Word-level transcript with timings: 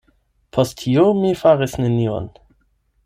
Post 0.57 0.75
tio, 0.79 1.03
mi 1.19 1.35
faris 1.43 1.77
nenion. 1.85 2.29